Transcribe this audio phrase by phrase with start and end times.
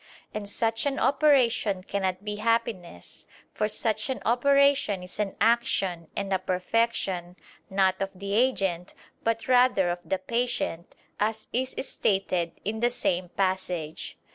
[0.33, 6.33] And such an operation cannot be happiness: for such an operation is an action and
[6.33, 7.35] a perfection,
[7.69, 13.29] not of the agent, but rather of the patient, as is stated in the same
[13.29, 14.17] passage.